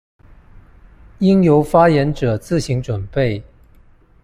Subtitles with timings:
[1.19, 3.43] 應由發言者自行準備